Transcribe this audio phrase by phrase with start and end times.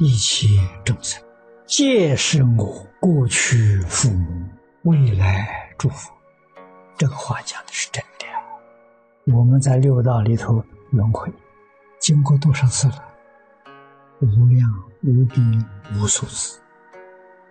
[0.00, 0.46] 一切
[0.84, 1.20] 众生，
[1.66, 4.48] 皆是我过去父母
[4.84, 6.12] 未来诸佛。
[6.96, 9.34] 这个话讲的是真的！
[9.36, 11.28] 我们在六道里头轮回，
[11.98, 13.04] 经过多少次了？
[14.20, 14.72] 无量
[15.02, 16.60] 无边无数次，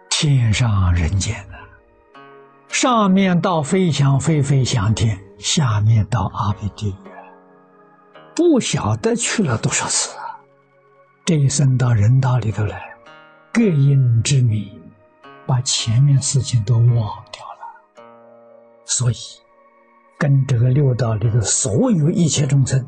[0.10, 1.58] 天上人间的，
[2.70, 6.96] 上面到飞翔飞飞翔天，下面到阿鼻地狱，
[8.34, 10.27] 不晓得去了多少次啊！
[11.28, 12.90] 这一生到人道里头来，
[13.52, 14.72] 各因之迷，
[15.46, 16.96] 把前面事情都忘
[17.34, 18.02] 掉了，
[18.86, 19.16] 所以
[20.18, 22.82] 跟这个六道里的所有一切众生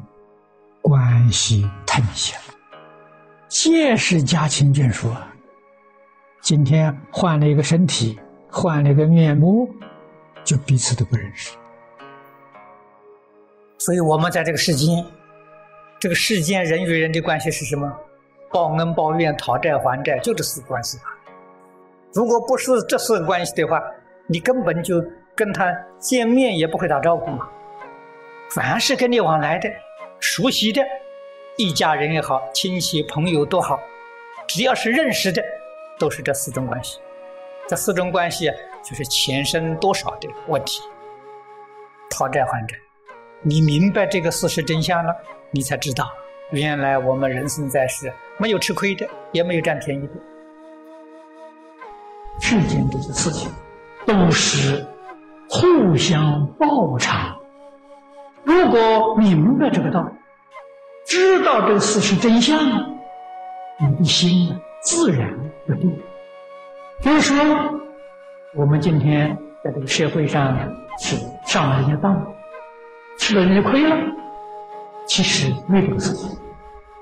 [0.82, 2.56] 关系太密切了，
[3.50, 5.28] 皆是家亲眷属啊。
[6.40, 8.18] 今天换了一个身体，
[8.50, 9.70] 换了一个面目，
[10.46, 11.58] 就彼此都不认识。
[13.80, 15.06] 所以我们在这个世间，
[16.00, 17.94] 这个世间人与人的关系是什么？
[18.52, 21.04] 报恩报怨、讨债还债，就这四个关系吧。
[22.14, 23.82] 如果不是这四个关系的话，
[24.28, 25.04] 你根本就
[25.36, 27.48] 跟他见面也不会打招呼嘛。
[28.52, 29.70] 凡是跟你往来的、
[30.20, 30.82] 熟悉的，
[31.58, 33.80] 一家人也好，亲戚朋友都好，
[34.48, 35.44] 只要是认识的，
[36.00, 37.00] 都是这四种关系。
[37.68, 38.52] 这四种关系
[38.84, 40.82] 就是前生多少的问题。
[42.10, 42.76] 讨债还债，
[43.44, 45.16] 你明白这个事实真相了，
[45.52, 46.12] 你才知道。
[46.50, 50.14] 原来我们人生在世，没有吃亏的，也没有占便宜的。
[52.42, 53.52] 世间这些事情，
[54.06, 54.86] 都是
[55.50, 57.38] 互相报偿。
[58.44, 60.10] 如果明白这个道理，
[61.06, 62.58] 知道这事实真相，
[63.78, 65.92] 你的心自然不定。
[67.04, 67.36] 比如说，
[68.56, 70.58] 我们今天在这个社会上
[70.98, 72.26] 是上了人家当，
[73.18, 73.96] 吃了人家亏了。
[75.06, 76.38] 其实没这个事情，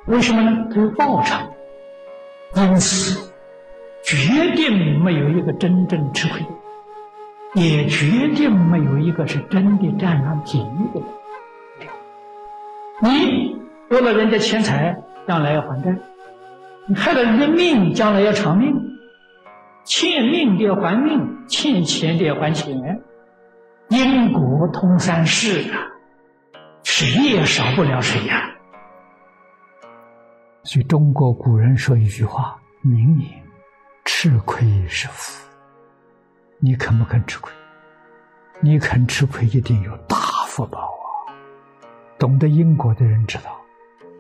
[0.07, 0.68] 为什么呢？
[0.73, 1.51] 他有报偿，
[2.56, 3.29] 因此
[4.03, 6.45] 决定没有一个真正吃亏，
[7.56, 11.09] 也决定没有一个是真的占上便宜的人。
[13.01, 13.57] 你
[13.90, 14.97] 夺了人家钱财，
[15.28, 15.91] 将来要还债；
[16.88, 18.75] 你害了人家命，将来要偿命。
[19.84, 23.01] 欠命的要还命，欠钱的要还钱，
[23.90, 25.84] 因果通三世啊。
[26.84, 28.53] 谁也少不了谁呀。
[30.67, 33.41] 所以中国古人说一句话名言
[34.03, 35.41] ：“吃亏是福。”
[36.59, 37.50] 你肯不肯吃亏？
[38.59, 41.31] 你肯吃亏，一定有大福报啊！
[42.19, 43.57] 懂得因果的人知道，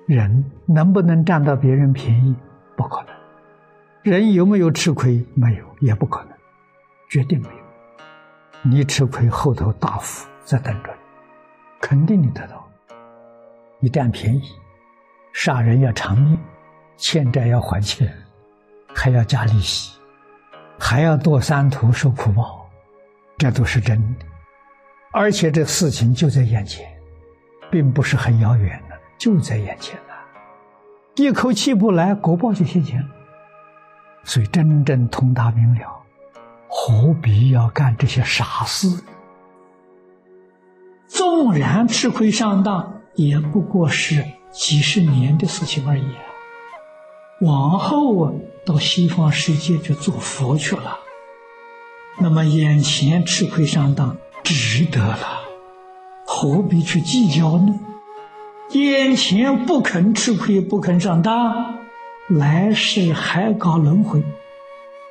[0.05, 2.33] 人能不能占到别人便宜？
[2.77, 3.13] 不可能。
[4.03, 5.21] 人有没有吃亏？
[5.33, 6.37] 没有，也不可能，
[7.09, 7.55] 绝对没有。
[8.61, 10.99] 你吃亏，后头大福在等着你，
[11.81, 12.65] 肯定你得到。
[13.79, 14.43] 你占便宜，
[15.39, 16.35] 杀人要偿命，
[16.97, 18.11] 欠债要还钱，
[18.95, 19.95] 还要加利息，
[20.79, 22.67] 还要堕三途受苦报，
[23.37, 24.25] 这都是真的。
[25.13, 26.87] 而且这事情就在眼前，
[27.69, 30.15] 并不是很遥远的，就在眼前了。
[31.17, 33.07] 一口气不来，果报就现前了。
[34.23, 36.01] 所以真正通达明了，
[36.67, 38.87] 何必要干这些傻事？
[41.07, 42.95] 纵然吃亏上当。
[43.13, 46.03] 也不过是几十年的事情而已，
[47.41, 48.33] 往后啊，
[48.65, 50.99] 到西方世界去做佛去了。
[52.19, 55.41] 那么眼前吃亏上当，值得了，
[56.25, 57.79] 何必去计较呢？
[58.71, 61.77] 眼前不肯吃亏，不肯上当，
[62.27, 64.23] 来世还搞轮回，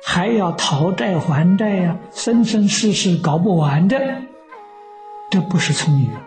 [0.03, 3.97] 还要讨债还债呀，生生世世搞不完的，
[5.31, 6.19] 这不是聪明人。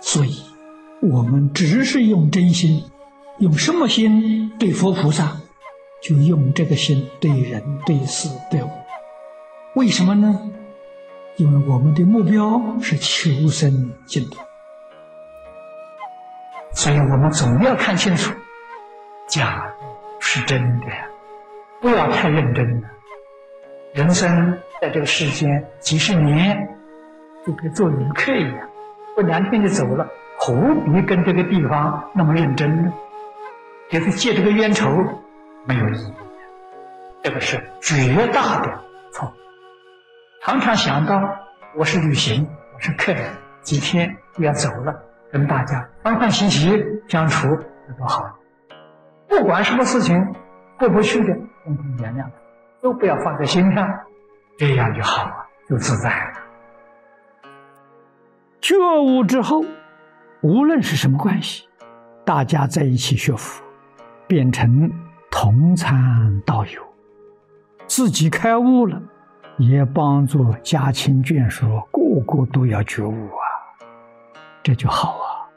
[0.00, 0.42] 所以，
[1.02, 2.82] 我们只是用真心，
[3.38, 5.36] 用什么心对佛菩萨，
[6.02, 8.70] 就用这个心对人、对事、对物。
[9.74, 10.40] 为什么呢？
[11.36, 14.38] 因为我们的目标是求生净土，
[16.72, 18.32] 所以我们总要看清楚，
[19.28, 19.70] 假
[20.18, 20.86] 是真的，
[21.82, 22.88] 不要太认真了。
[23.92, 26.56] 人生在这个世间几十年，
[27.46, 28.70] 就跟做游客一样。
[29.14, 30.54] 过两天就走了，何
[30.84, 32.92] 必跟这个地方那么认真呢？
[33.88, 34.88] 就是借这个冤仇，
[35.64, 36.12] 没有意义。
[37.22, 38.80] 这个是绝大的
[39.12, 39.32] 错。
[40.42, 41.20] 常常想到
[41.74, 44.94] 我是旅行，我是客人，几天就要走了，
[45.32, 46.70] 跟大家欢欢喜喜
[47.08, 47.48] 相处，
[47.88, 48.28] 这多好。
[49.28, 50.34] 不管什么事情
[50.78, 51.34] 过不去的，
[51.64, 52.24] 通通原谅，
[52.80, 54.00] 都不要放在心上，
[54.58, 57.50] 这样就好了，就自在了。
[58.60, 59.64] 觉悟之后，
[60.46, 61.66] 无论是什么关系，
[62.24, 63.64] 大家在一起学佛，
[64.28, 64.88] 变成
[65.28, 66.80] 同参道友，
[67.88, 69.02] 自己开悟了，
[69.58, 73.42] 也帮助家亲眷属，个个都要觉悟啊，
[74.62, 75.50] 这就好啊。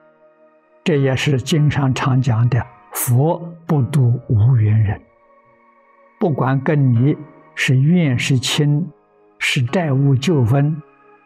[0.84, 2.60] 这也是经常常讲的
[2.92, 3.38] “佛
[3.68, 5.00] 不度无缘人”，
[6.20, 7.16] 不管跟你
[7.54, 8.92] 是怨是亲，
[9.38, 10.76] 是债务纠纷，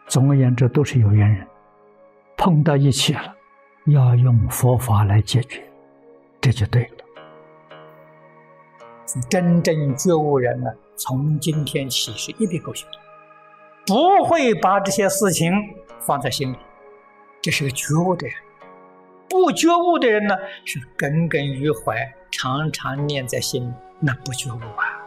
[0.06, 1.46] 总而言之都是有缘人，
[2.36, 3.33] 碰到一起了，
[3.86, 5.62] 要用佛法来解决，
[6.40, 7.04] 这就对了。
[9.28, 12.86] 真正觉悟人呢，从今天起是一笔勾销，
[13.86, 15.52] 不会把这些事情
[16.00, 16.56] 放在心里。
[17.42, 18.34] 这是个觉悟的人，
[19.28, 20.34] 不觉悟的人呢，
[20.64, 24.98] 是耿耿于怀，常常念在心里，那不觉悟啊。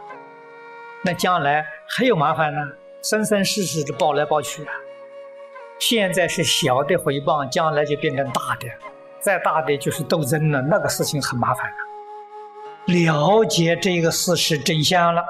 [1.04, 2.60] 那将来还有麻烦呢，
[3.02, 4.72] 生生世世的抱来抱去啊。
[5.78, 8.68] 现在是小的回报，将来就变成大的，
[9.20, 12.94] 再大的就是斗争了，那个事情很麻烦的。
[12.94, 15.24] 了解这个事实真相了，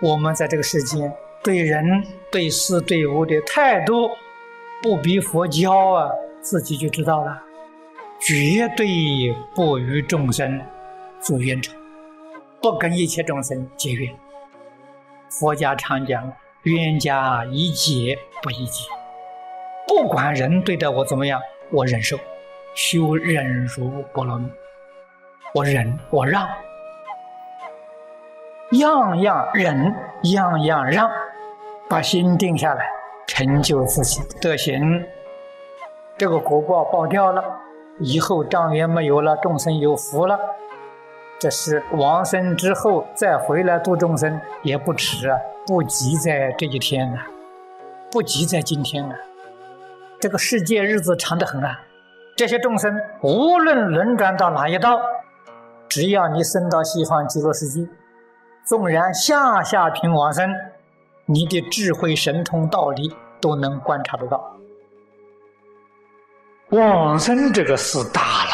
[0.00, 1.84] 我们在这个世间对人、
[2.30, 4.10] 对事、对物的态度，
[4.82, 6.10] 不比佛教啊，
[6.40, 7.42] 自己就知道了，
[8.20, 8.86] 绝对
[9.54, 10.60] 不与众生
[11.20, 11.72] 做冤仇，
[12.60, 14.14] 不跟一切众生结怨。
[15.30, 16.32] 佛家常讲，
[16.64, 18.84] 冤家宜解不宜结，
[19.86, 21.40] 不管人对待我怎么样，
[21.70, 22.18] 我忍受，
[22.74, 24.50] 修忍辱波罗蜜，
[25.54, 26.48] 我忍，我让。
[28.72, 29.94] 样样忍，
[30.24, 31.08] 样样让，
[31.88, 32.84] 把心定下来，
[33.26, 35.06] 成就自己德行。
[36.18, 37.44] 这个果报报掉了，
[38.00, 40.36] 以后障缘没有了，众生有福了。
[41.38, 47.18] 这是往生之后再回来度众生也不迟啊，不急在这一天呢，
[48.10, 49.14] 不急在今天呢。
[50.18, 51.80] 这个世界日子长得很啊，
[52.36, 54.98] 这些众生无论轮转到哪一道，
[55.88, 57.86] 只要你升到西方极乐世界。
[58.64, 60.52] 纵然下下品往生，
[61.26, 64.56] 你的智慧神通道理都能观察得到。
[66.70, 68.50] 往生这个事大了，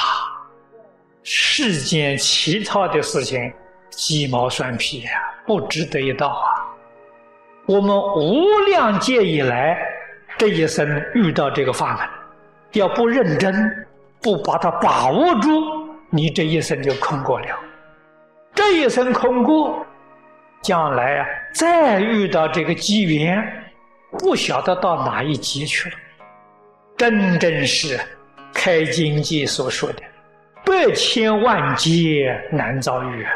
[1.22, 3.50] 世间其他的事情
[3.88, 5.10] 鸡毛蒜皮呀，
[5.46, 6.60] 不值得一道啊。
[7.66, 9.78] 我们无量劫以来，
[10.42, 12.04] 这一生遇到这个法门，
[12.72, 13.54] 要不认真，
[14.20, 15.48] 不把它把握住，
[16.10, 17.46] 你这一生就空过了。
[18.52, 19.86] 这一生空过。
[20.60, 23.40] 将来啊，再遇到这个机缘，
[24.18, 25.94] 不晓得到哪一劫去了。
[26.96, 28.00] 真正是
[28.52, 30.02] 开经记所说的
[30.66, 33.30] “百千万劫难遭遇”啊！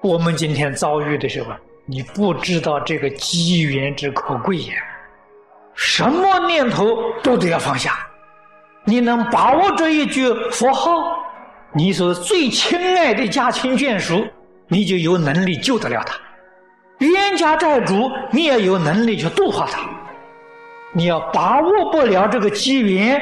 [0.00, 1.52] 我们今天遭遇的时候，
[1.86, 4.74] 你不知道这个机缘之可贵呀！
[5.74, 8.06] 什么念头都得要放下。
[8.84, 10.90] 你能把握这一句佛号，
[11.72, 14.26] 你所最亲爱的家亲眷属。
[14.66, 16.16] 你就有能力救得了他，
[16.98, 19.78] 冤家债主，你也有能力去度化他。
[20.94, 23.20] 你要把握不了这个机缘，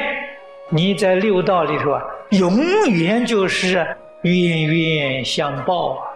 [0.71, 2.01] 你在六道里头啊，
[2.31, 2.57] 永
[2.91, 3.85] 远就是
[4.23, 6.07] 冤冤相报啊，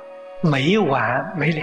[0.42, 1.62] 没完没了。